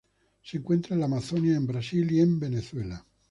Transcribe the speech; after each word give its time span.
Se 0.41 0.57
encuentra 0.57 0.95
en 0.95 1.01
la 1.01 1.05
Amazonia 1.05 1.55
en 1.55 1.67
Brasil 1.67 2.11
y 2.11 2.21
en 2.21 2.39
Venezuela. 2.39 3.05